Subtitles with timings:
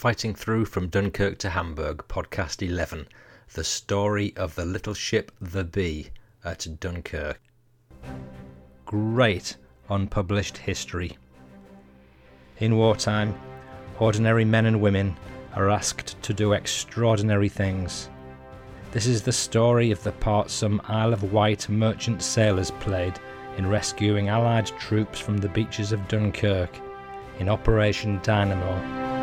[0.00, 3.06] Fighting Through from Dunkirk to Hamburg, Podcast 11
[3.52, 6.08] The Story of the Little Ship the Bee
[6.42, 7.38] at Dunkirk.
[8.86, 9.58] Great
[9.90, 11.18] unpublished history.
[12.60, 13.38] In wartime,
[13.98, 15.18] ordinary men and women
[15.54, 18.08] are asked to do extraordinary things.
[18.92, 23.20] This is the story of the part some Isle of Wight merchant sailors played
[23.58, 26.70] in rescuing Allied troops from the beaches of Dunkirk
[27.38, 29.19] in Operation Dynamo.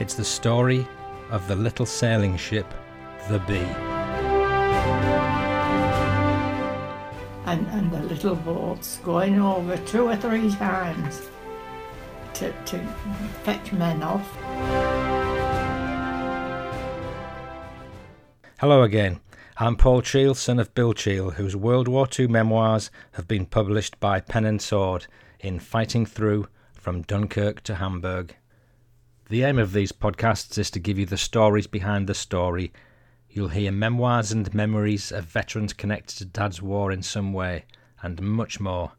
[0.00, 0.88] It's the story
[1.30, 2.64] of the little sailing ship,
[3.28, 3.58] the Bee.
[7.44, 11.28] And, and the little boats going over two or three times
[12.32, 12.78] to, to
[13.44, 14.26] fetch men off.
[18.58, 19.20] Hello again.
[19.58, 24.00] I'm Paul Cheall, son of Bill Cheall, whose World War II memoirs have been published
[24.00, 25.08] by Pen and Sword
[25.40, 28.34] in Fighting Through from Dunkirk to Hamburg.
[29.30, 32.72] The aim of these podcasts is to give you the stories behind the story.
[33.28, 37.64] You'll hear memoirs and memories of veterans connected to Dad's war in some way,
[38.02, 38.90] and much more.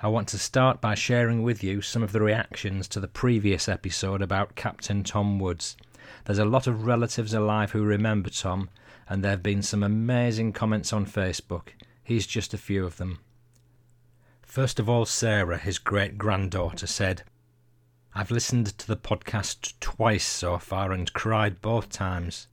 [0.00, 3.68] I want to start by sharing with you some of the reactions to the previous
[3.68, 5.76] episode about Captain Tom Woods.
[6.24, 8.68] There's a lot of relatives alive who remember Tom,
[9.08, 11.68] and there have been some amazing comments on Facebook.
[12.02, 13.20] Here's just a few of them.
[14.42, 17.22] First of all, Sarah, his great granddaughter, said,
[18.18, 22.48] I've listened to the podcast twice so far and cried both times.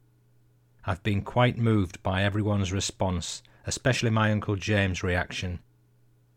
[0.83, 5.59] I've been quite moved by everyone's response, especially my Uncle James' reaction.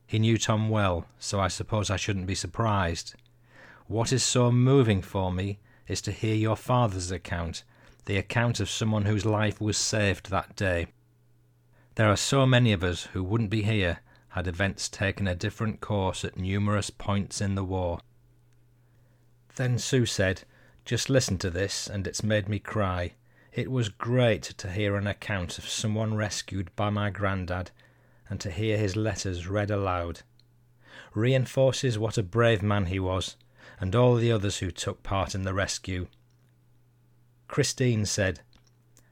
[0.06, 3.16] He knew Tom well, so I suppose I shouldn't be surprised.
[3.88, 7.64] What is so moving for me is to hear your father's account,
[8.04, 10.86] the account of someone whose life was saved that day.
[11.96, 15.80] There are so many of us who wouldn't be here had events taken a different
[15.80, 17.98] course at numerous points in the war.
[19.56, 20.42] Then Sue said,
[20.84, 23.14] Just listen to this, and it's made me cry.
[23.52, 27.70] It was great to hear an account of someone rescued by my grandad,
[28.28, 30.20] and to hear his letters read aloud.
[31.14, 33.36] Reinforces what a brave man he was,
[33.80, 36.06] and all the others who took part in the rescue.
[37.48, 38.40] Christine said,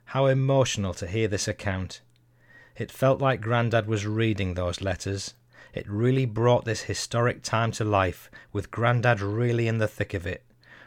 [0.06, 2.02] How emotional to hear this account.
[2.76, 5.32] It felt like Grandad was reading those letters,
[5.74, 10.26] it really brought this historic time to life, with Grandad really in the thick of
[10.26, 10.44] it.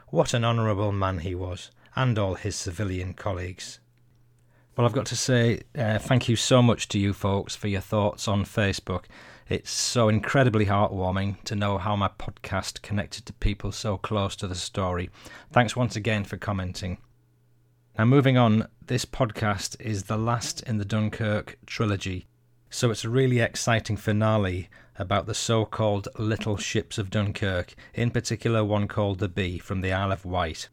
[0.08, 3.80] What an honourable man he was, and all his civilian colleagues.
[4.76, 7.82] Well, I've got to say uh, thank you so much to you folks for your
[7.82, 9.06] thoughts on Facebook.
[9.50, 14.48] It's so incredibly heartwarming to know how my podcast connected to people so close to
[14.48, 15.10] the story.
[15.52, 16.98] Thanks once again for commenting.
[17.98, 22.28] Now, moving on, this podcast is the last in the Dunkirk trilogy.
[22.70, 24.70] So it's a really exciting finale
[25.00, 29.82] about the so called little ships of Dunkirk, in particular one called the Bee from
[29.82, 30.70] the Isle of Wight.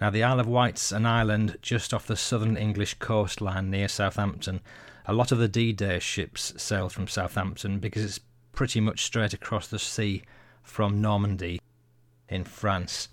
[0.00, 4.60] Now, the Isle of Wight's an island just off the southern English coastline near Southampton.
[5.06, 8.20] A lot of the D Day ships sailed from Southampton because it's
[8.52, 10.22] pretty much straight across the sea
[10.62, 11.60] from Normandy
[12.28, 13.08] in France.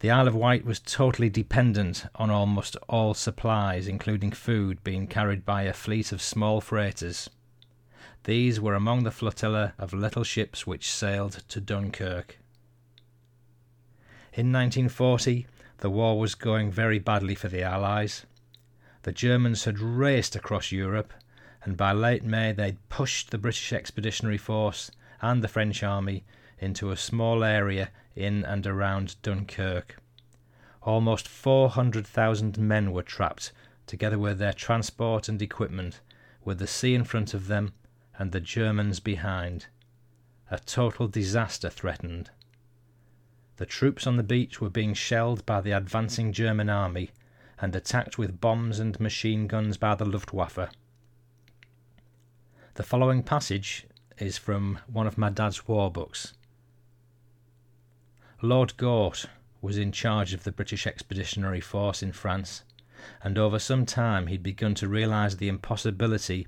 [0.00, 5.44] The Isle of Wight was totally dependent on almost all supplies, including food, being carried
[5.44, 7.30] by a fleet of small freighters.
[8.24, 12.38] These were among the flotilla of little ships which sailed to Dunkirk.
[14.32, 15.46] In 1940,
[15.78, 18.26] the war was going very badly for the Allies.
[19.02, 21.12] The Germans had raced across Europe,
[21.62, 24.90] and by late May they'd pushed the British Expeditionary Force
[25.22, 26.24] and the French army
[26.58, 29.96] into a small area in and around Dunkirk.
[30.82, 33.52] Almost 400,000 men were trapped,
[33.86, 36.00] together with their transport and equipment,
[36.44, 37.72] with the sea in front of them
[38.18, 39.66] and the Germans behind.
[40.50, 42.30] A total disaster threatened.
[43.56, 47.10] The troops on the beach were being shelled by the advancing German army
[47.60, 50.68] and attacked with bombs and machine guns by the Luftwaffe.
[52.74, 53.86] The following passage
[54.18, 56.34] is from one of my dad's war books.
[58.44, 59.24] Lord Gort
[59.62, 62.62] was in charge of the British Expeditionary Force in France,
[63.22, 66.46] and over some time he'd begun to realise the impossibility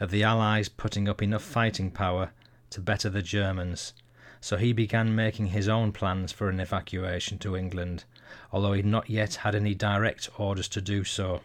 [0.00, 2.30] of the Allies putting up enough fighting power
[2.70, 3.92] to better the Germans,
[4.40, 8.04] so he began making his own plans for an evacuation to England,
[8.50, 11.42] although he'd not yet had any direct orders to do so.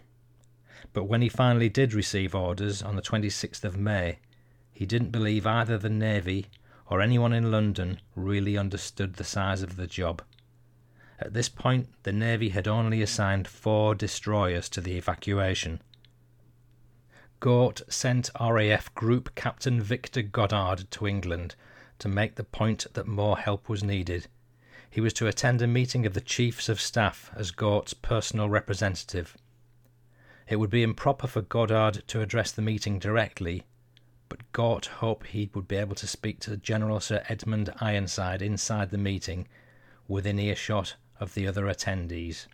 [0.94, 4.19] But when he finally did receive orders on the 26th of May,
[4.71, 6.47] he didn't believe either the Navy
[6.91, 10.21] or anyone in London really understood the size of the job.
[11.19, 15.81] At this point, the Navy had only assigned four destroyers to the evacuation.
[17.39, 21.55] Gort sent RAF Group Captain Victor Goddard to England
[21.99, 24.27] to make the point that more help was needed.
[24.91, 29.37] he was to attend a meeting of the Chiefs of Staff as Gort's personal representative.
[30.49, 33.63] It would be improper for Goddard to address the meeting directly,
[34.31, 38.89] but Gort hoped he would be able to speak to General Sir Edmund Ironside inside
[38.89, 39.45] the meeting,
[40.07, 42.48] within earshot of the other attendees.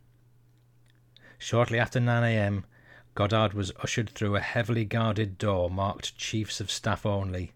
[1.37, 2.65] Shortly after 9 a.m.,
[3.13, 7.53] Goddard was ushered through a heavily guarded door marked Chiefs of Staff only.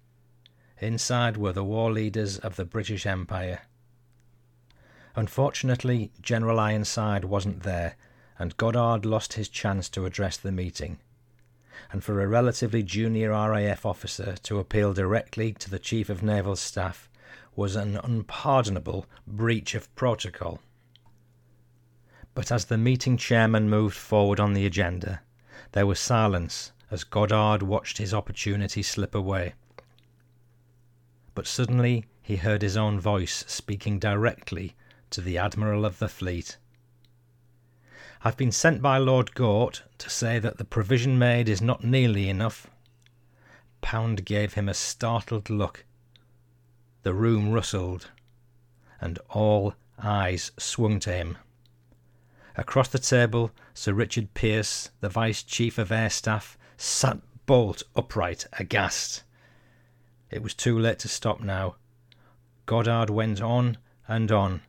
[0.77, 3.61] Inside were the war leaders of the British Empire.
[5.15, 7.95] Unfortunately, General Ironside wasn't there,
[8.37, 10.99] and Goddard lost his chance to address the meeting.
[11.91, 16.55] And for a relatively junior RAF officer to appeal directly to the Chief of Naval
[16.55, 17.09] Staff
[17.55, 20.59] was an unpardonable breach of protocol.
[22.33, 25.21] But as the meeting chairman moved forward on the agenda,
[25.73, 29.53] there was silence as Goddard watched his opportunity slip away.
[31.33, 34.75] But suddenly he heard his own voice speaking directly
[35.09, 36.57] to the Admiral of the Fleet.
[38.23, 42.29] I've been sent by Lord Gort to say that the provision made is not nearly
[42.29, 42.67] enough.
[43.81, 45.85] Pound gave him a startled look.
[47.01, 48.11] The room rustled,
[48.99, 51.39] and all eyes swung to him.
[52.55, 58.45] Across the table, Sir Richard Peirse, the Vice Chief of Air Staff, sat bolt upright,
[58.53, 59.23] aghast.
[60.29, 61.75] It was too late to stop now.
[62.67, 64.61] Goddard went on and on,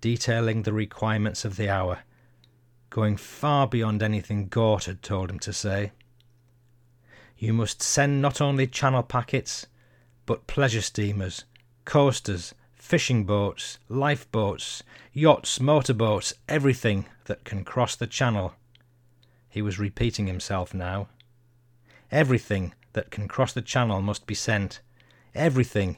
[0.00, 2.04] detailing the requirements of the hour,
[2.94, 5.90] going far beyond anything Gort had told him to say.
[7.36, 9.66] You must send not only channel packets,
[10.26, 11.44] but pleasure steamers,
[11.84, 18.54] coasters, fishing boats, lifeboats, yachts, motorboats, everything that can cross the channel.
[19.48, 21.08] He was repeating himself now.
[22.12, 24.80] Everything that can cross the channel must be sent.
[25.34, 25.96] Everything,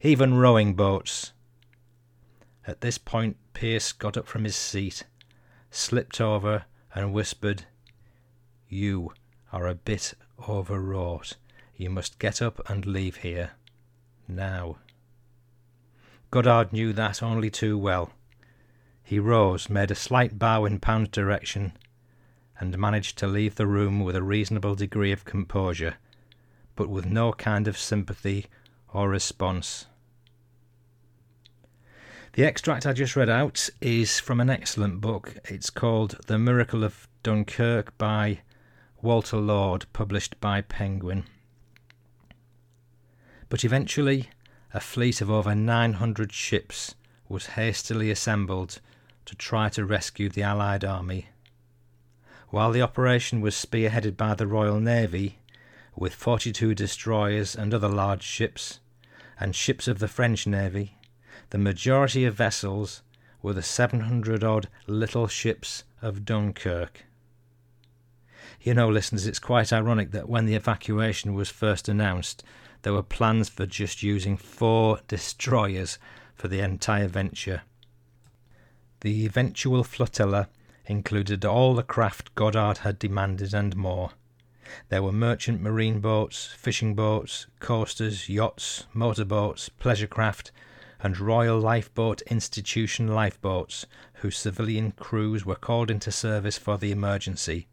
[0.00, 1.30] even rowing boats.
[2.66, 5.04] At this point, Peirse got up from his seat,
[5.74, 6.64] slipped over,
[6.94, 7.64] and whispered,
[8.68, 9.12] You
[9.52, 10.14] are a bit
[10.48, 11.36] overwrought.
[11.76, 13.52] You must get up and leave here.
[14.28, 14.76] Now.
[16.30, 18.12] Goddard knew that only too well.
[19.02, 21.72] He rose, made a slight bow in Pound's direction,
[22.60, 25.96] and managed to leave the room with a reasonable degree of composure,
[26.76, 28.46] but with no kind of sympathy
[28.92, 29.86] or response.
[32.34, 35.36] The extract I just read out is from an excellent book.
[35.44, 38.40] It's called The Miracle of Dunkirk by
[39.02, 41.24] Walter Lord, published by Penguin.
[43.50, 44.30] But eventually,
[44.72, 46.94] a fleet of over 900 ships
[47.28, 48.80] was hastily assembled
[49.26, 51.28] to try to rescue the Allied army.
[52.48, 55.40] While the operation was spearheaded by the Royal Navy,
[55.94, 58.80] with 42 destroyers and other large ships,
[59.38, 60.96] and ships of the French Navy,
[61.52, 63.02] the majority of vessels
[63.42, 67.04] were the 700 odd little ships of Dunkirk.
[68.62, 72.42] You know, listeners, it's quite ironic that when the evacuation was first announced,
[72.80, 75.98] there were plans for just using four destroyers
[76.34, 77.60] for the entire venture.
[79.02, 80.48] The eventual flotilla
[80.86, 84.12] included all the craft Goddard had demanded and more.
[84.88, 90.50] There were merchant marine boats, fishing boats, coasters, yachts, motorboats, pleasure craft,
[91.02, 97.66] and Royal Lifeboat Institution lifeboats, whose civilian crews were called into service for the emergency.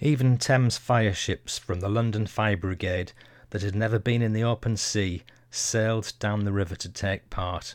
[0.00, 3.12] Even Thames fire ships from the London Fire Brigade
[3.50, 7.74] that had never been in the open sea sailed down the river to take part.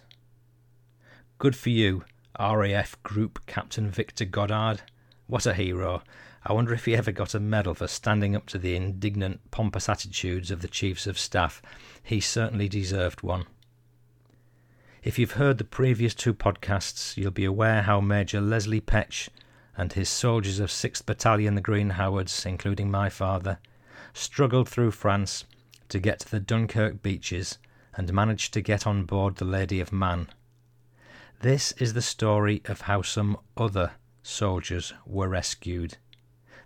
[1.39, 2.03] Good for you,
[2.39, 4.81] RAF Group Captain Victor Goddard.
[5.25, 6.03] What a hero!
[6.45, 9.89] I wonder if he ever got a medal for standing up to the indignant, pompous
[9.89, 11.61] attitudes of the Chiefs of Staff.
[12.03, 13.45] He certainly deserved one.
[15.01, 19.29] If you've heard the previous two podcasts, you'll be aware how Major Leslie Petch
[19.77, 23.59] and his soldiers of 6th Battalion, the Green Howards, including my father,
[24.13, 25.45] struggled through France
[25.87, 27.59] to get to the Dunkirk beaches
[27.95, 30.27] and managed to get on board the Lady of Man.
[31.39, 33.91] This is the story of how some other
[34.21, 35.95] soldiers were rescued.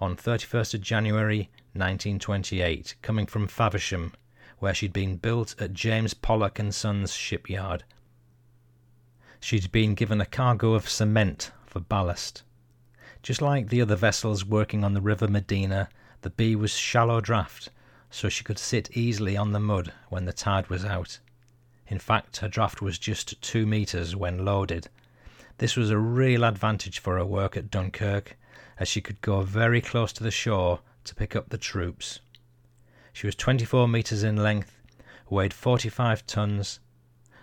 [0.00, 4.12] on 31st of January 1928, coming from Faversham,
[4.60, 7.82] where she'd been built at James Pollock and Sons shipyard.
[9.40, 12.44] She'd been given a cargo of cement for ballast.
[13.24, 15.88] Just like the other vessels working on the River Medina,
[16.22, 17.70] the Bee was shallow draft,
[18.08, 21.18] so she could sit easily on the mud when the tide was out.
[21.88, 24.88] In fact, her draft was just two metres when loaded.
[25.58, 28.38] This was a real advantage for her work at Dunkirk,
[28.78, 32.20] as she could go very close to the shore to pick up the troops.
[33.12, 34.78] She was 24 metres in length,
[35.28, 36.78] weighed 45 tons,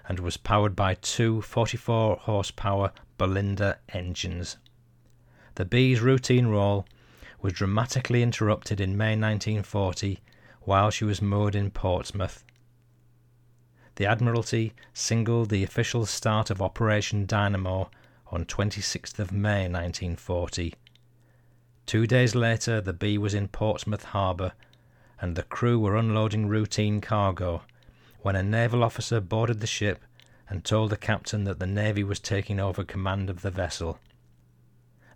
[0.08, 4.56] and was powered by two 44 horsepower Bolinder engines.
[5.56, 6.88] The Bee's routine role
[7.42, 10.22] was dramatically interrupted in May 1940
[10.62, 12.46] while she was moored in Portsmouth.
[13.96, 17.90] The Admiralty singled the official start of Operation Dynamo
[18.28, 20.74] on 26th of May 1940.
[21.86, 24.54] Two days later, the Bee was in Portsmouth harbour,
[25.22, 27.62] and the crew were unloading routine cargo
[28.22, 30.04] when a naval officer boarded the ship
[30.50, 34.00] and told the captain that the Navy was taking over command of the vessel.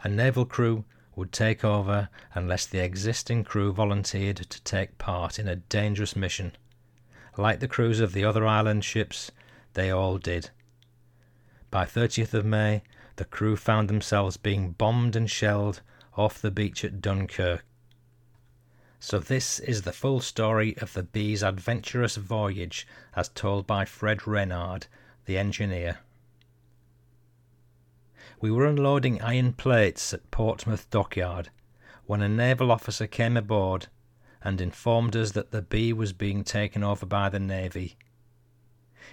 [0.03, 0.85] A naval crew
[1.15, 6.53] would take over unless the existing crew volunteered to take part in a dangerous mission.
[7.37, 9.31] Like the crews of the other island ships,
[9.73, 10.51] they all did.
[11.71, 12.83] By 30th of May,
[13.19, 15.81] the crew found themselves being bombed and shelled
[16.15, 17.65] off the beach at Dunkirk.
[18.97, 24.25] So, this is the full story of the Bee's adventurous voyage as told by Fred
[24.25, 24.87] Reynard,
[25.25, 25.99] the engineer.
[28.39, 31.49] We were unloading iron plates at Portsmouth Dockyard
[32.05, 33.87] when a naval officer came aboard
[34.41, 37.97] and informed us that the Bee was being taken over by the Navy.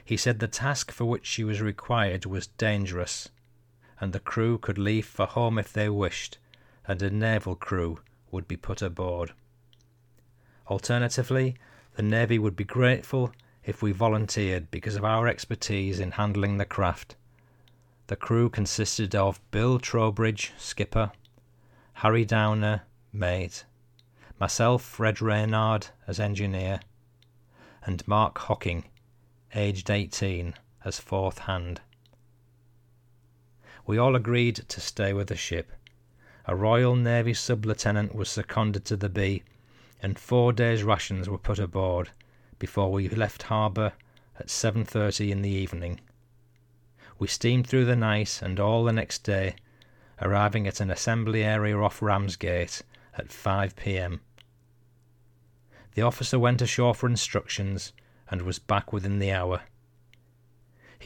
[0.05, 3.31] He said the task for which she was required was dangerous,
[4.01, 6.39] and the crew could leave for home if they wished,
[6.87, 8.01] and a naval crew
[8.31, 9.33] would be put aboard.
[10.69, 11.57] Alternatively,
[11.95, 13.33] the Navy would be grateful
[13.65, 17.17] if we volunteered because of our expertise in handling the craft.
[18.09, 21.13] The crew consisted of Bill Trowbridge, skipper,
[21.95, 23.65] Harry Downer, mate,
[24.39, 26.81] myself, Fred Reynard, as engineer,
[27.85, 28.85] and Mark Hocking,
[29.55, 31.81] aged 18, as fourth hand.
[33.87, 35.73] We all agreed to stay with the ship.
[36.45, 39.43] A Royal Navy sub lieutenant was seconded to the Bee
[40.03, 42.11] and four days' rations were put aboard
[42.59, 43.93] before we left harbour
[44.39, 46.01] at 7.30 in the evening.
[47.19, 49.57] We steamed through the night and all the next day,
[50.21, 52.83] arriving at an assembly area off Ramsgate
[53.17, 54.21] at 5 p.m.
[55.95, 57.93] The officer went ashore for instructions
[58.31, 59.63] and was back within the hour.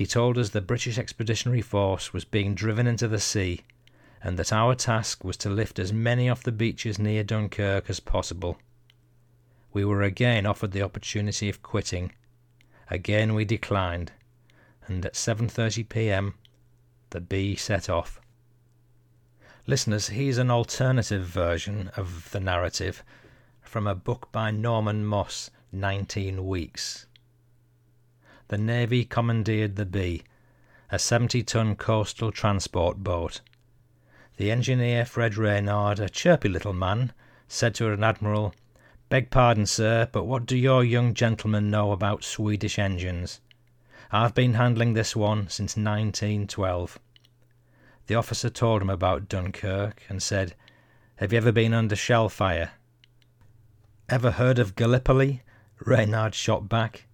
[0.00, 3.60] He told us the British Expeditionary Force was being driven into the sea
[4.22, 8.00] and that our task was to lift as many off the beaches near Dunkirk as
[8.00, 8.58] possible
[9.72, 12.12] we were again offered the opportunity of quitting.
[12.88, 14.12] Again we declined,
[14.86, 16.34] and at 7:30 p.m.
[17.10, 18.20] the Bee set off.
[19.66, 23.04] Listeners, here's an alternative version of the narrative
[23.62, 27.06] from a book by Norman Moss, 19 Weeks.
[28.50, 30.24] The Navy commandeered the Bee,
[30.90, 33.42] a 70 ton coastal transport boat.
[34.38, 37.12] The engineer, Fred Reynard, a chirpy little man,
[37.46, 38.52] said to an admiral,
[39.08, 43.40] Beg pardon, sir, but what do your young gentlemen know about Swedish engines?
[44.10, 46.98] I've been handling this one since 1912.
[48.08, 50.56] The officer told him about Dunkirk and said,
[51.18, 52.72] Have you ever been under shell fire?
[54.08, 55.42] Ever heard of Gallipoli?
[55.86, 57.06] Reynard shot back.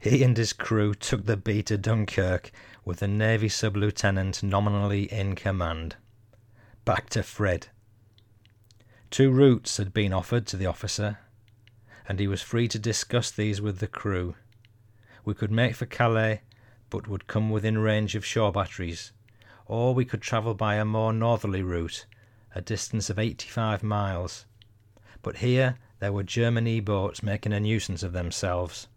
[0.00, 2.50] He and his crew took the Bee to Dunkirk
[2.86, 5.96] with a Navy sub lieutenant nominally in command.
[6.86, 7.68] Back to Fred.
[9.10, 11.18] Two routes had been offered to the officer
[12.08, 14.34] and he was free to discuss these with the crew.
[15.24, 16.40] We could make for Calais,
[16.88, 19.12] but would come within range of shore batteries,
[19.66, 22.06] or we could travel by a more northerly route,
[22.54, 24.46] a distance of 85 miles.
[25.22, 28.88] But here there were German E boats making a nuisance of themselves.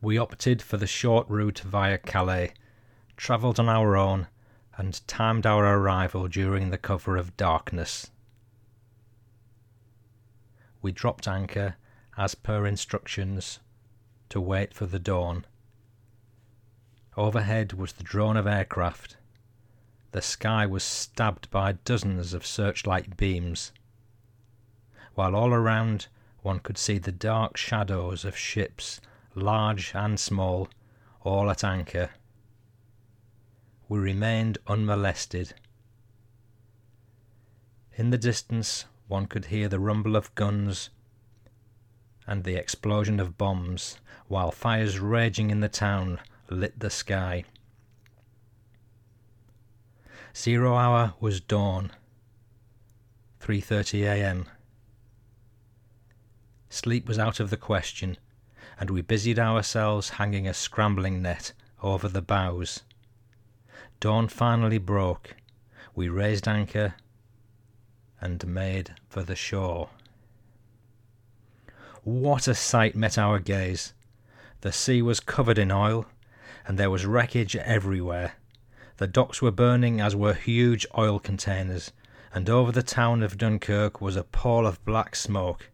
[0.00, 2.54] We opted for the short route via Calais,
[3.16, 4.28] travelled on our own,
[4.76, 8.10] and timed our arrival during the cover of darkness.
[10.80, 11.76] We dropped anchor,
[12.16, 13.58] as per instructions,
[14.28, 15.44] to wait for the dawn.
[17.16, 19.16] Overhead was the drone of aircraft.
[20.12, 23.72] The sky was stabbed by dozens of searchlight beams,
[25.14, 26.06] while all around
[26.42, 29.00] one could see the dark shadows of ships,
[29.38, 30.68] large and small,
[31.22, 32.10] all at anchor.
[33.88, 35.54] We remained unmolested.
[37.96, 40.90] In the distance, one could hear the rumble of guns
[42.26, 47.44] and the explosion of bombs, while fires raging in the town lit the sky.
[50.36, 51.90] Zero hour was dawn.
[53.40, 54.46] 3:30 a.m.
[56.68, 58.18] Sleep was out of the question,
[58.78, 62.82] and we busied ourselves hanging a scrambling net over the bows.
[64.00, 65.34] Dawn finally broke.
[65.94, 66.94] We raised anchor
[68.20, 69.90] and made for the shore.
[72.04, 73.92] What a sight met our gaze!
[74.60, 76.06] The sea was covered in oil,
[76.66, 78.34] and there was wreckage everywhere.
[78.96, 81.92] The docks were burning as were huge oil containers,
[82.32, 85.70] and over the town of Dunkirk was a pall of black smoke.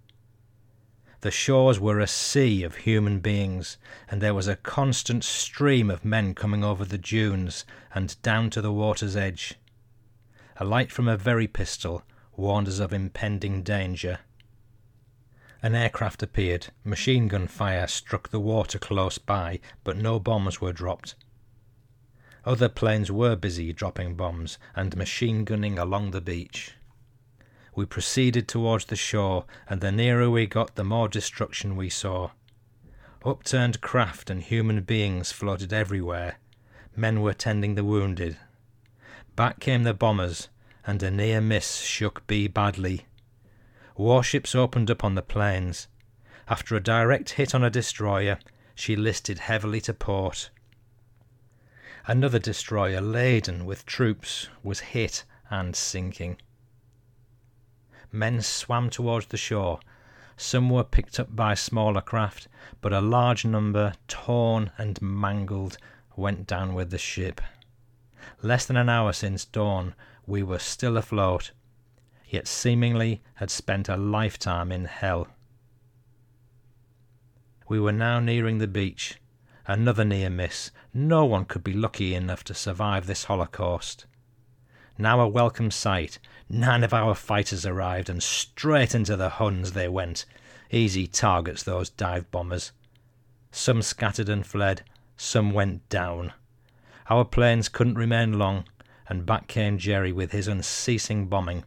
[1.25, 3.79] The shores were a sea of human beings,
[4.11, 7.65] and there was a constant stream of men coming over the dunes
[7.95, 9.55] and down to the water's edge.
[10.59, 12.03] A light from a very pistol
[12.37, 14.19] warned us of impending danger.
[15.63, 16.67] An aircraft appeared.
[16.85, 21.15] Machine gun fire struck the water close by, but no bombs were dropped.
[22.45, 26.75] Other planes were busy dropping bombs and machine gunning along the beach.
[27.77, 32.31] We proceeded towards the shore, and the nearer we got, the more destruction we saw.
[33.25, 36.39] Upturned craft and human beings floated everywhere.
[36.95, 38.37] Men were tending the wounded.
[39.35, 40.49] Back came the bombers,
[40.87, 43.07] and a near miss shook Bee badly.
[43.97, 45.89] Warships opened up on the planes.
[46.49, 48.39] After a direct hit on a destroyer,
[48.75, 50.51] she listed heavily to port.
[52.07, 56.37] Another destroyer laden with troops was hit and sinking.
[58.15, 59.81] Men swam towards the shore.
[60.37, 62.47] Some were picked up by smaller craft,
[62.81, 65.79] but a large number, torn and mangled,
[66.15, 67.41] went down with the ship.
[68.41, 69.97] Less than an hour since dawn,
[70.29, 71.51] we were still afloat,
[72.29, 75.27] yet seemingly had spent a lifetime in hell.
[77.67, 79.19] We were now nearing the beach.
[79.67, 80.71] Another near miss.
[80.93, 84.07] No one could be lucky enough to survive this holocaust.
[84.97, 86.21] Now a welcome sight.
[86.49, 90.25] Nine of our fighters arrived, and straight into the Huns they went.
[90.71, 92.71] Easy targets, those dive bombers.
[93.51, 94.85] Some scattered and fled,
[95.17, 96.33] some went down.
[97.11, 98.67] Our planes couldn't remain long,
[99.09, 101.65] and back came Jerry with his unceasing bombing.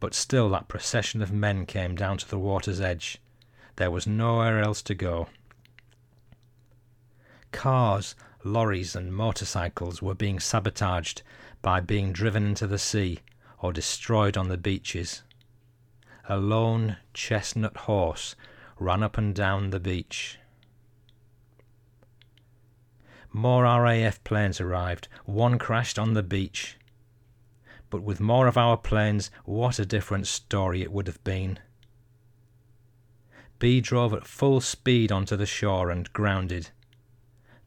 [0.00, 3.18] But still that procession of men came down to the water's edge.
[3.76, 5.28] There was nowhere else to go.
[7.52, 11.22] Cars, lorries, and motorcycles were being sabotaged
[11.62, 13.20] by being driven into the sea
[13.58, 15.22] or destroyed on the beaches.
[16.28, 18.34] A lone chestnut horse
[18.78, 20.38] ran up and down the beach.
[23.32, 25.08] More RAF planes arrived.
[25.24, 26.76] One crashed on the beach.
[27.88, 31.58] But with more of our planes, what a different story it would have been.
[33.58, 36.70] Bee drove at full speed onto the shore and grounded.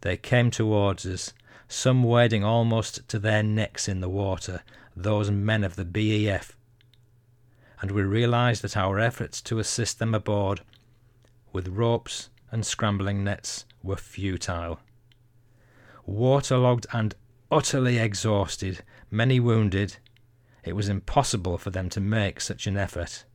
[0.01, 1.33] They came towards us,
[1.73, 4.61] some wading almost to their necks in the water,
[4.95, 6.55] those men of the BEF.
[7.81, 10.61] And we realized that our efforts to assist them aboard,
[11.51, 14.79] with ropes and scrambling nets, were futile.
[16.05, 17.15] Waterlogged and
[17.51, 19.97] utterly exhausted, many wounded,
[20.63, 23.25] it was impossible for them to make such an effort.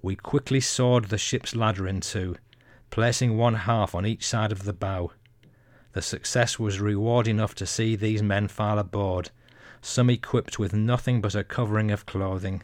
[0.00, 2.36] We quickly sawed the ship's ladder in two,
[2.90, 5.10] placing one half on each side of the bow.
[5.92, 9.30] The success was reward enough to see these men file aboard,
[9.80, 12.62] some equipped with nothing but a covering of clothing,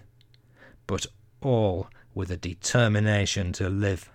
[0.87, 1.07] but
[1.41, 4.11] all with a determination to live.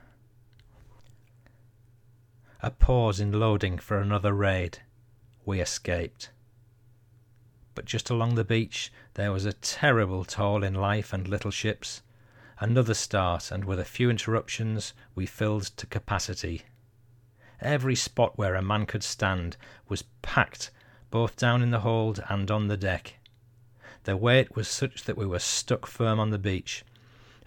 [2.62, 4.80] A pause in loading for another raid.
[5.46, 6.30] We escaped.
[7.74, 12.02] But just along the beach there was a terrible toll in life and little ships.
[12.60, 16.64] Another start, and with a few interruptions, we filled to capacity.
[17.62, 20.72] Every spot where a man could stand was packed,
[21.10, 23.16] both down in the hold and on the deck.
[24.04, 26.86] The weight was such that we were stuck firm on the beach,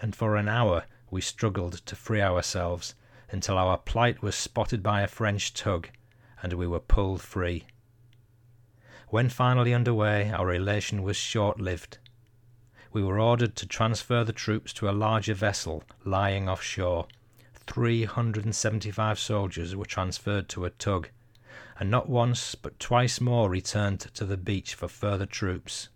[0.00, 2.94] and for an hour we struggled to free ourselves
[3.30, 5.88] until our plight was spotted by a French tug
[6.42, 7.64] and we were pulled free.
[9.08, 11.98] When finally under way, our elation was short lived.
[12.92, 17.06] We were ordered to transfer the troops to a larger vessel lying offshore.
[17.66, 21.08] 375 soldiers were transferred to a tug,
[21.78, 25.88] and not once but twice more returned to the beach for further troops.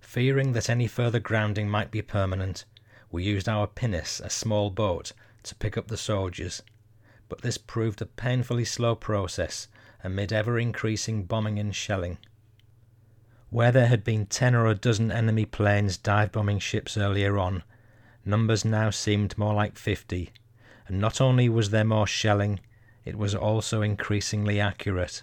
[0.00, 2.64] Fearing that any further grounding might be permanent,
[3.10, 6.62] we used our pinnace, a small boat, to pick up the soldiers,
[7.28, 9.68] but this proved a painfully slow process
[10.02, 12.18] amid ever increasing bombing and shelling.
[13.50, 17.64] Where there had been ten or a dozen enemy planes dive bombing ships earlier on,
[18.28, 20.30] numbers now seemed more like fifty,
[20.86, 22.60] and not only was there more shelling,
[23.04, 25.22] it was also increasingly accurate.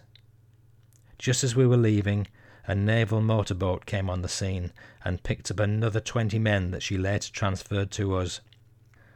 [1.18, 2.28] Just as we were leaving,
[2.68, 6.98] a naval motorboat came on the scene and picked up another twenty men that she
[6.98, 8.42] later transferred to us.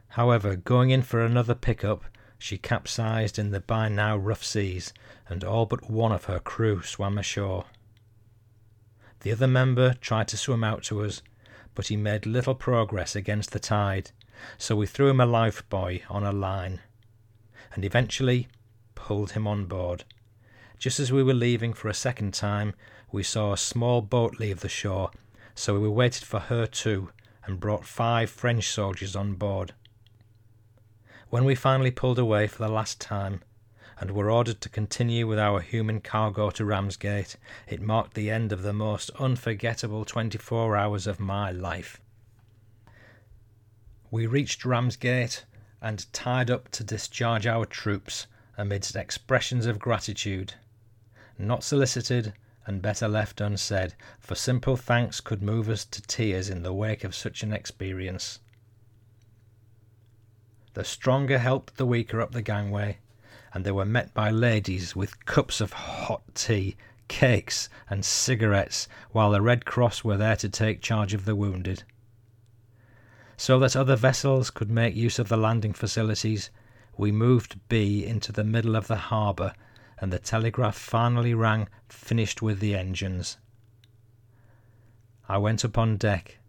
[0.09, 2.03] However, going in for another pickup,
[2.37, 4.93] she capsized in the by now rough seas,
[5.27, 7.65] and all but one of her crew swam ashore.
[9.21, 11.21] The other member tried to swim out to us,
[11.79, 14.11] but he made little progress against the tide,
[14.57, 16.81] so we threw him a lifebuoy on a line,
[17.73, 18.49] and eventually
[18.95, 20.03] pulled him on board.
[20.77, 22.73] Just as we were leaving for a second time,
[23.13, 25.11] we saw a small boat leave the shore,
[25.55, 27.11] so we waited for her too,
[27.45, 29.73] and brought five French soldiers on board.
[31.29, 33.39] When we finally pulled away for the last time,
[33.99, 37.35] and were ordered to continue with our human cargo to Ramsgate,
[37.67, 41.99] it marked the end of the most unforgettable 24 hours of my life.
[44.09, 45.45] We reached Ramsgate
[45.81, 50.53] and tied up to discharge our troops amidst expressions of gratitude,
[51.37, 52.33] not solicited
[52.65, 57.03] and better left unsaid, for simple thanks could move us to tears in the wake
[57.03, 58.39] of such an experience.
[60.73, 62.99] The stronger helped the weaker up the gangway,
[63.53, 66.75] and they were met by ladies with cups of hot tea,
[67.07, 71.83] cakes, and cigarettes, while the Red Cross were there to take charge of the wounded.
[73.37, 76.49] So that other vessels could make use of the landing facilities,
[76.97, 79.53] we moved Bee into the middle of the harbour,
[79.99, 83.37] and the telegraph finally rang finished with the engines.
[85.27, 86.39] I went up on deck,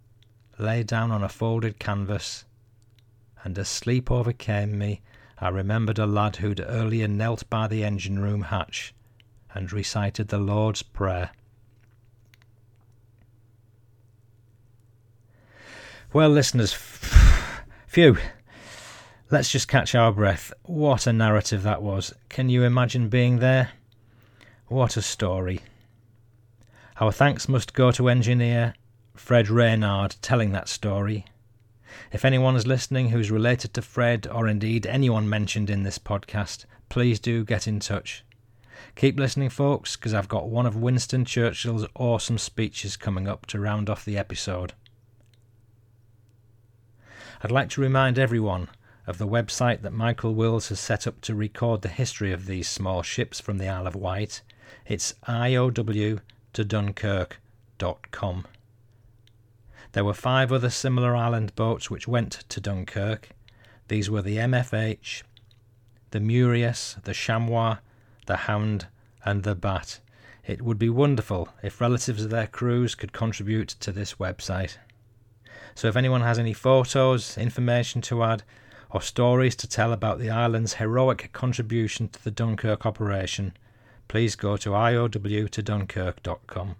[0.58, 2.44] lay down on a folded canvas,
[3.44, 5.00] and as sleep overcame me,
[5.40, 8.94] I remembered a lad who'd earlier knelt by the engine room hatch
[9.54, 11.30] and recited the Lord's Prayer.
[16.12, 16.72] Well, listeners,
[17.86, 18.18] phew,
[19.30, 20.52] let's just catch our breath.
[20.64, 22.12] What a narrative that was.
[22.28, 23.70] Can you imagine being there?
[24.66, 25.60] What a story.
[27.00, 28.74] Our thanks must go to engineer
[29.14, 31.24] Fred Reynard telling that story.
[32.12, 36.64] If anyone is listening who's related to Fred or indeed anyone mentioned in this podcast,
[36.88, 38.24] please do get in touch.
[38.96, 43.60] Keep listening, folks, because I've got one of Winston Churchill's awesome speeches coming up to
[43.60, 44.72] round off the episode.
[47.42, 48.68] I'd like to remind everyone
[49.06, 52.68] of the website that Michael Wills has set up to record the history of these
[52.68, 54.42] small ships from the Isle of Wight.
[54.86, 56.20] It's iow to.
[59.92, 63.30] There were five other similar island boats which went to Dunkirk.
[63.88, 65.24] These were the MFH,
[66.12, 67.78] the Murius, the Chamois,
[68.26, 68.86] the Hound,
[69.24, 69.98] and the Bat.
[70.46, 74.76] It would be wonderful if relatives of their crews could contribute to this website.
[75.74, 78.44] So if anyone has any photos, information to add,
[78.90, 83.56] or stories to tell about the island's heroic contribution to the Dunkirk operation,
[84.06, 86.76] please go to iow2dunkirk.com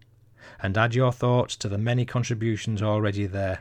[0.62, 3.60] and add your thoughts to the many contributions already there.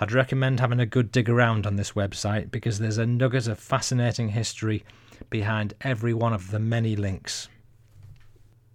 [0.00, 3.58] I'd recommend having a good dig around on this website because there's a nugget of
[3.58, 4.84] fascinating history
[5.28, 7.48] behind every one of the many links.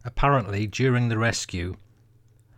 [0.03, 1.77] Apparently, during the rescue,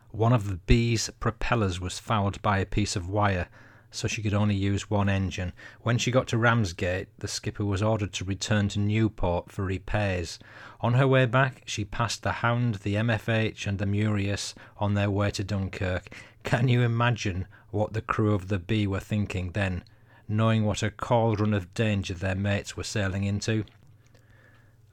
[0.09, 3.47] one of the bee's propellers was fouled by a piece of wire,
[3.95, 5.53] so she could only use one engine.
[5.81, 10.37] When she got to Ramsgate, the skipper was ordered to return to Newport for repairs.
[10.81, 15.09] On her way back, she passed the Hound, the MFH, and the Murius on their
[15.09, 16.09] way to Dunkirk.
[16.43, 19.83] Can you imagine what the crew of the Bee were thinking then,
[20.27, 23.63] knowing what a cauldron of danger their mates were sailing into?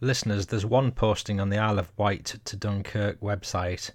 [0.01, 3.91] Listeners, there's one posting on the Isle of Wight to Dunkirk website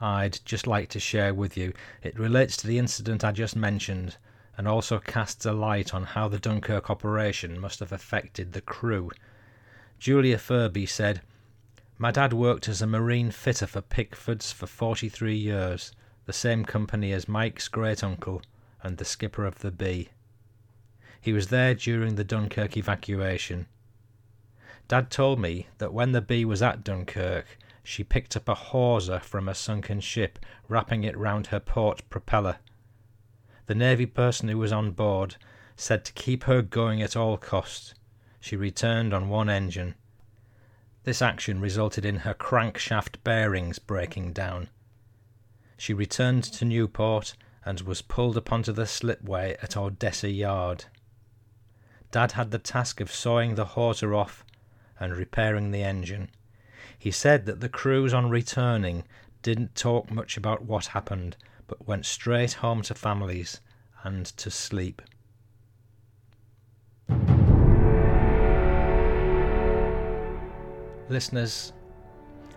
[0.00, 1.74] I'd just like to share with you.
[2.02, 4.16] It relates to the incident I just mentioned,
[4.60, 9.10] and also casts a light on how the Dunkirk operation must have affected the crew.
[9.98, 11.22] Julia Furby said,
[11.96, 15.92] My dad worked as a marine fitter for Pickfords for 43 years,
[16.26, 18.42] the same company as Mike's great uncle
[18.82, 20.10] and the skipper of the Bee.
[21.22, 23.64] He was there during the Dunkirk evacuation.
[24.88, 29.20] Dad told me that when the Bee was at Dunkirk, she picked up a hawser
[29.20, 32.58] from a sunken ship, wrapping it round her port propeller.
[33.70, 35.36] The Navy person who was on board
[35.76, 37.94] said to keep her going at all costs.
[38.40, 39.94] She returned on one engine.
[41.04, 44.70] This action resulted in her crankshaft bearings breaking down.
[45.76, 50.86] She returned to Newport and was pulled up onto the slipway at Odessa Yard.
[52.10, 54.44] Dad had the task of sawing the hawser off
[54.98, 56.30] and repairing the engine.
[56.98, 59.04] He said that the crews on returning
[59.42, 61.36] didn't talk much about what happened,
[61.70, 63.60] but went straight home to families
[64.02, 65.00] and to sleep.
[71.08, 71.72] Listeners,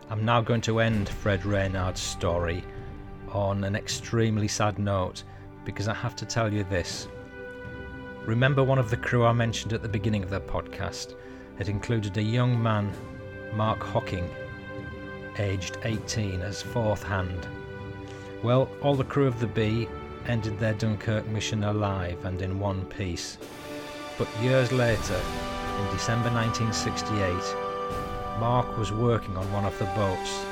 [0.09, 2.63] I'm now going to end Fred Reynard's story
[3.31, 5.23] on an extremely sad note
[5.63, 7.07] because I have to tell you this.
[8.25, 11.13] Remember one of the crew I mentioned at the beginning of the podcast?
[11.59, 12.91] It included a young man,
[13.53, 14.27] Mark Hocking,
[15.37, 17.47] aged 18, as fourth hand.
[18.43, 19.87] Well, all the crew of the Bee
[20.27, 23.37] ended their Dunkirk mission alive and in one piece.
[24.17, 25.21] But years later,
[25.79, 30.45] in December 1968, Mark was working on one of the boats.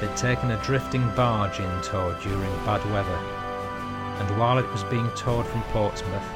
[0.00, 3.20] They'd taken a drifting barge in tow during bad weather,
[4.18, 6.30] and while it was being towed from Portsmouth,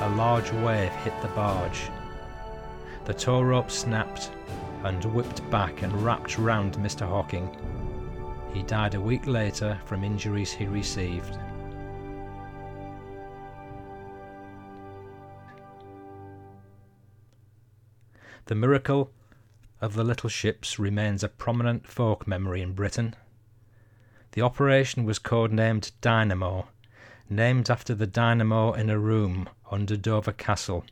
[0.00, 1.90] a large wave hit the barge.
[3.04, 4.30] The tow rope snapped
[4.82, 7.06] and whipped back and wrapped round Mr.
[7.06, 7.54] Hocking.
[8.52, 11.38] He died a week later from injuries he received.
[18.46, 19.12] The miracle
[19.80, 23.14] of the little ships remains a prominent folk memory in Britain.
[24.32, 26.68] The operation was codenamed Dynamo,
[27.28, 30.84] named after the dynamo in a room under Dover Castle.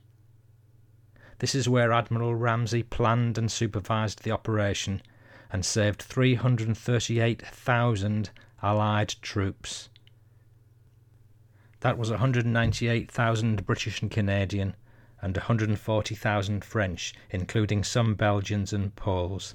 [1.41, 5.03] This is where Admiral Ramsay planned and supervised the operation
[5.53, 8.31] and saved 338,000
[8.63, 9.89] Allied troops.
[11.81, 14.75] That was 198,000 British and Canadian
[15.23, 19.55] and 140,000 French, including some Belgians and Poles.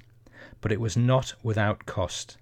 [0.60, 2.38] But it was not without cost.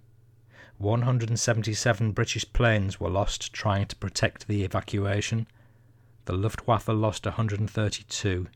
[0.78, 5.46] 177 British planes were lost trying to protect the evacuation.
[6.24, 8.48] The Luftwaffe lost 132.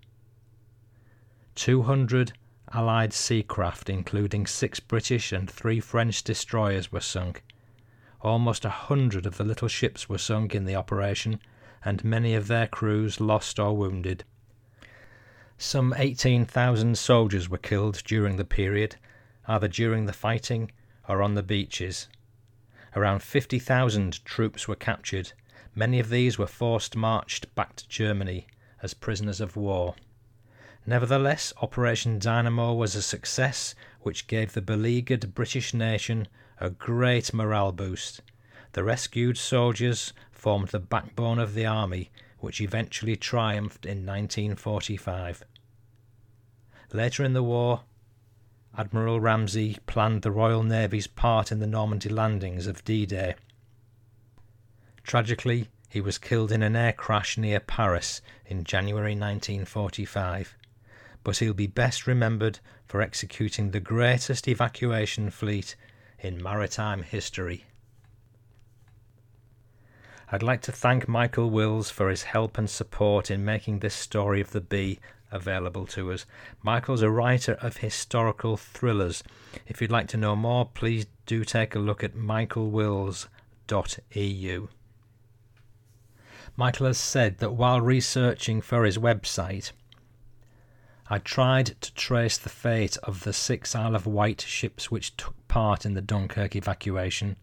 [1.55, 2.33] 200
[2.73, 7.45] Allied seacraft, including six British and three French destroyers, were sunk.
[8.23, 11.41] Almost a hundred of the little ships were sunk in the operation,
[11.85, 14.25] and many of their crews lost or wounded.
[15.57, 18.97] Some 18,000 soldiers were killed during the period,
[19.47, 20.73] either during the fighting
[21.09, 22.09] or on the beaches.
[22.97, 25.33] Around 50,000 troops were captured.
[25.75, 28.49] Many of these were forced marched back to Germany
[28.83, 29.95] as prisoners of war.
[30.89, 36.29] Nevertheless, Operation Dynamo was a success which gave the beleaguered British nation
[36.61, 38.23] a great morale boost.
[38.73, 45.43] The rescued soldiers formed the backbone of the army which eventually triumphed in 1945.
[46.93, 47.83] Later in the war,
[48.79, 53.35] Admiral Ramsay planned the Royal Navy's part in the Normandy landings of D Day.
[55.03, 60.55] Tragically, he was killed in an air crash near Paris in January 1945,
[61.27, 65.75] but he'll be best remembered for executing the greatest evacuation fleet
[66.21, 67.65] in maritime history.
[70.31, 74.41] I'd like to thank Michael Wills for his help and support in making this story
[74.41, 75.01] of the bee
[75.33, 76.27] available to us.
[76.63, 79.25] Michael's a writer of historical thrillers.
[79.67, 84.69] If you'd like to know more, please do take a look at michaelwills.eu.
[86.57, 89.73] Michael has said that while researching for his website,
[91.09, 95.35] I tried to trace the fate of the six Isle of Wight ships which took
[95.47, 97.37] part in the Dunkirk evacuation.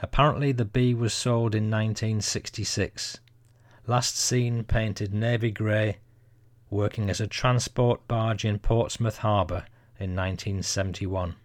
[0.00, 3.20] Apparently, the Bee was sold in 1966.
[3.86, 5.98] Last seen painted navy grey,
[6.68, 9.66] working as a transport barge in Portsmouth Harbour
[10.00, 11.36] in 1971.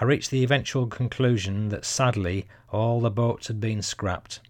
[0.00, 4.40] I reached the eventual conclusion that sadly all the boats had been scrapped.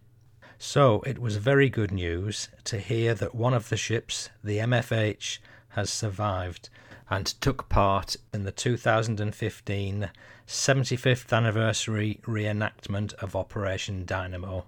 [0.57, 5.39] So it was very good news to hear that one of the ships, the MFH,
[5.73, 6.69] has survived
[7.11, 10.11] and took part in the 2015
[10.47, 14.67] 75th anniversary reenactment of Operation Dynamo.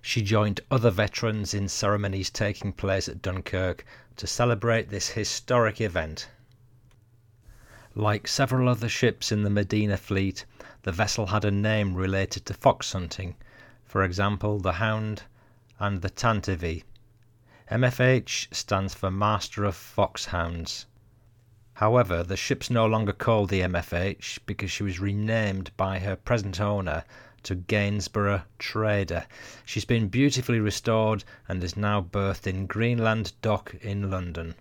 [0.00, 3.84] She joined other veterans in ceremonies taking place at Dunkirk
[4.16, 6.28] to celebrate this historic event.
[7.94, 10.44] Like several other ships in the Medina fleet,
[10.82, 13.36] the vessel had a name related to fox hunting,
[13.84, 15.22] for example, the Hound
[15.78, 16.82] and the Tantivy.
[17.70, 20.86] MFH stands for Master of Foxhounds.
[21.74, 26.60] However, the ship's no longer called the MFH because she was renamed by her present
[26.60, 27.04] owner
[27.44, 29.26] to Gainsborough Trader.
[29.64, 34.54] She's been beautifully restored and is now berthed in Greenland Dock in London.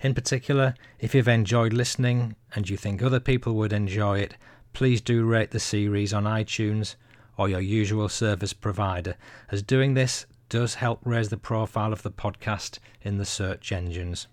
[0.00, 4.36] In particular, if you've enjoyed listening and you think other people would enjoy it,
[4.72, 6.94] please do rate the series on iTunes
[7.36, 9.16] or your usual service provider,
[9.50, 14.28] as doing this does help raise the profile of the podcast in the search engines.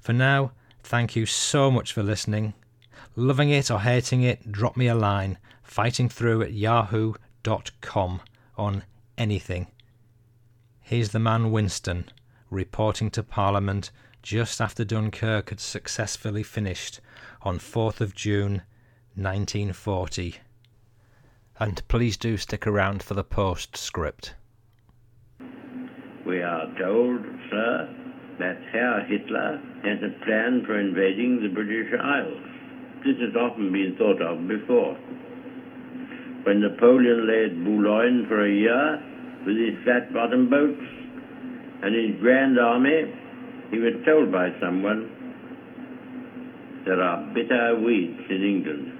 [0.00, 0.52] For now,
[0.82, 2.54] thank you so much for listening.
[3.14, 8.20] Loving it or hating it, drop me a line, fighting through at yahoo.com
[8.56, 8.82] on
[9.16, 9.68] anything.
[10.80, 12.10] Here's the man Winston
[12.50, 13.90] reporting to Parliament
[14.22, 17.00] just after Dunkirk had successfully finished
[17.42, 18.62] on 4th of June
[19.16, 20.36] 1940.
[21.60, 24.34] And please do stick around for the postscript.
[26.26, 27.94] We are told, sir,
[28.38, 32.40] that Herr Hitler has a plan for invading the British Isles.
[33.04, 34.96] This has often been thought of before.
[36.44, 39.02] When Napoleon lay at Boulogne for a year
[39.46, 40.84] with his flat-bottomed boats
[41.82, 43.12] and his grand army,
[43.70, 45.08] he was told by someone,
[46.84, 48.92] there are bitter weeds in England.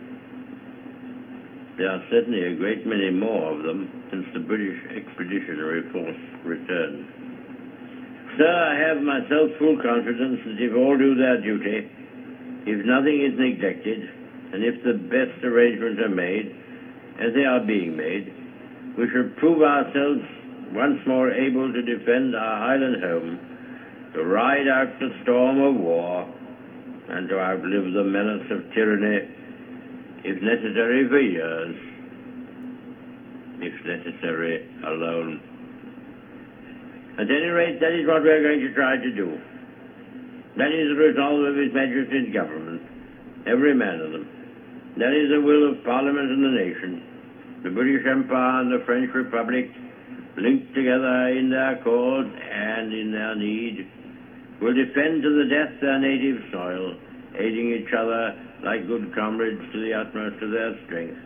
[1.77, 7.05] There are certainly a great many more of them since the British Expeditionary Force returned.
[8.39, 11.91] Sir, I have myself full confidence that if all do their duty,
[12.65, 14.09] if nothing is neglected,
[14.55, 16.57] and if the best arrangements are made,
[17.21, 18.33] as they are being made,
[18.99, 20.23] we shall prove ourselves
[20.73, 23.39] once more able to defend our island home,
[24.15, 26.27] to ride out the storm of war,
[27.09, 29.29] and to outlive the menace of tyranny,
[30.25, 31.77] if necessary for years,
[33.61, 35.41] if necessary alone.
[37.15, 39.39] At any rate, that is what we are going to try to do.
[40.57, 42.83] That is the resolve of His Majesty's government,
[43.47, 44.34] every man of them.
[44.97, 47.15] That is the will of Parliament and the nation
[47.65, 49.73] the British Empire and the French Republic,
[50.37, 53.89] linked together in their cause and in their need,
[54.61, 56.95] will defend to the death their native soil,
[57.41, 61.17] aiding each other like good comrades to the utmost of their strength.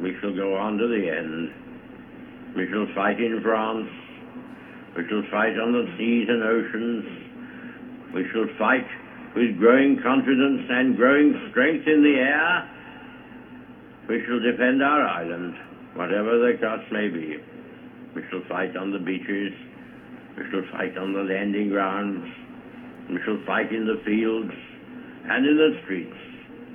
[0.00, 1.52] We shall go on to the end.
[2.56, 3.88] We shall fight in France.
[4.96, 7.04] We shall fight on the seas and oceans.
[8.16, 8.88] We shall fight
[9.36, 12.75] with growing confidence and growing strength in the air.
[14.08, 15.54] We shall defend our island
[15.94, 17.38] whatever the cost may be.
[18.14, 19.52] We shall fight on the beaches.
[20.38, 22.24] We shall fight on the landing grounds.
[23.10, 24.52] We shall fight in the fields
[25.28, 26.16] and in the streets.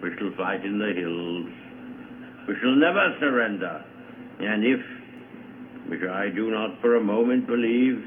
[0.03, 1.47] We shall fight in the hills.
[2.49, 3.83] We shall never surrender.
[4.39, 4.81] And if,
[5.87, 8.03] which I do not for a moment believe,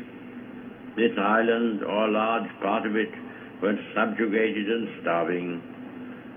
[0.96, 3.10] this island or a large part of it
[3.62, 5.62] were subjugated and starving,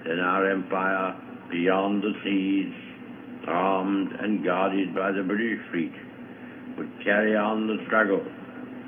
[0.06, 1.16] then our empire
[1.50, 2.74] beyond the seas
[3.48, 5.94] armed and guarded by the British fleet,
[6.78, 8.22] would carry on the struggle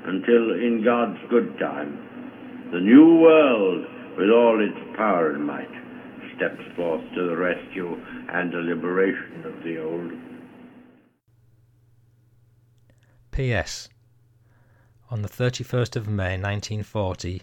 [0.04, 3.84] until, in God's good time, the new world,
[4.16, 5.70] with all its power and might,
[6.36, 7.96] steps forth to the rescue
[8.32, 10.12] and the liberation of the old.
[13.32, 13.88] P.S.
[15.10, 17.42] On the 31st of May 1940,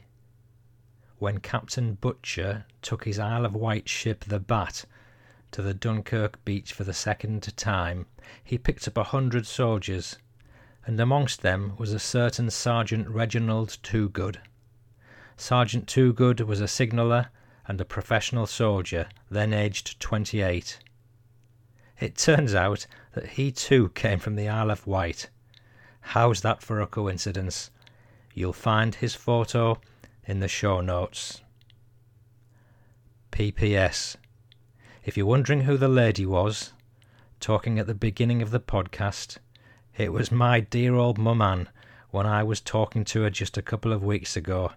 [1.19, 4.85] when Captain Butcher took his Isle of Wight ship the Bat
[5.51, 8.05] to the Dunkirk beach for the second time,
[8.43, 10.17] he picked up a hundred soldiers,
[10.85, 14.37] and amongst them was a certain Sergeant Reginald Toogood.
[15.35, 17.29] Sergeant Toogood was a signaller
[17.67, 20.79] and a professional soldier, then aged twenty eight.
[21.99, 25.29] It turns out that he too came from the Isle of Wight.
[26.01, 27.71] How's that for a coincidence?
[28.33, 29.81] You'll find his photo
[30.25, 31.41] in the show notes.
[33.31, 34.15] PPS.
[35.07, 36.73] If you're wondering who the lady was,
[37.39, 39.37] talking at the beginning of the podcast,
[39.97, 41.69] it was my dear old mum
[42.11, 44.73] when I was talking to her just a couple of weeks ago.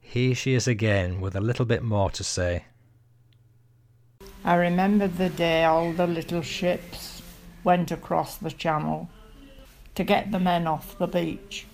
[0.00, 2.64] Here she is again with a little bit more to say.
[4.44, 7.22] I remember the day all the little ships
[7.62, 9.08] went across the channel
[9.94, 11.64] to get the men off the beach.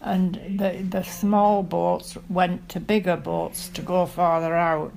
[0.00, 4.94] And the, the small boats went to bigger boats to go farther out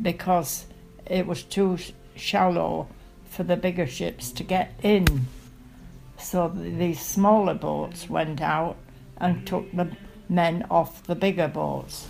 [0.00, 0.64] because
[1.06, 1.78] it was too
[2.16, 2.88] shallow
[3.28, 5.26] for the bigger ships to get in.
[6.18, 8.76] So these smaller boats went out
[9.18, 9.90] and took the
[10.28, 12.08] men off the bigger boats.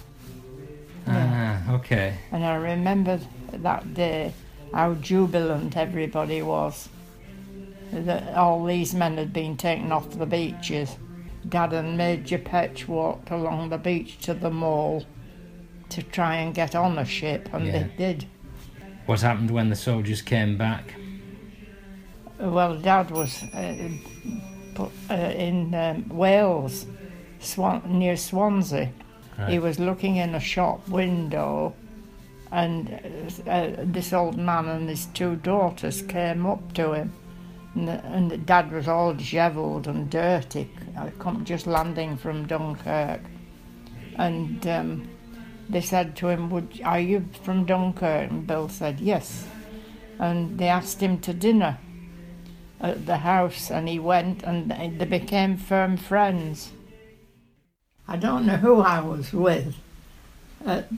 [1.06, 2.14] Ah, okay.
[2.32, 3.20] And I remember
[3.52, 4.32] that day
[4.72, 6.88] how jubilant everybody was
[7.92, 10.96] that all these men had been taken off the beaches.
[11.48, 15.04] Dad and Major Petch walked along the beach to the mall
[15.90, 17.72] to try and get on a ship, and Yeah.
[17.72, 18.26] they did.
[19.06, 20.94] What happened when the soldiers came back?
[22.38, 23.88] Well, Dad was uh,
[24.78, 26.86] uh, in um, Wales,
[27.38, 28.90] Swan, near Swansea.
[29.48, 31.74] He was looking in a shop window,
[32.52, 33.00] and
[33.48, 37.12] uh, this old man and his two daughters came up to him.
[37.74, 43.20] And, and Dad was all dishevelled and dirty, uh, come, just landing from Dunkirk.
[44.16, 45.08] And um,
[45.68, 48.30] they said to him, Would, Are you from Dunkirk?
[48.30, 49.46] And Bill said, Yes.
[50.18, 51.78] And they asked him to dinner
[52.80, 56.70] at the house, and he went, and they became firm friends.
[58.06, 59.74] I don't know who I was with
[60.64, 60.88] at,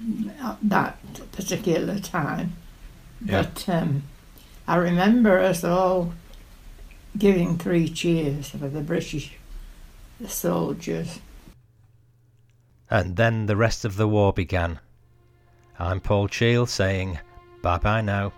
[0.42, 0.98] at that
[1.32, 2.54] particular time,
[3.24, 3.42] Yeah.
[3.42, 4.02] but um,
[4.66, 6.12] I remember us all
[7.16, 9.36] giving three cheers for the British
[10.26, 11.20] soldiers.
[12.90, 14.80] And then the rest of the war began.
[15.78, 17.18] I'm Paul Cheall saying
[17.62, 18.32] bye bye now.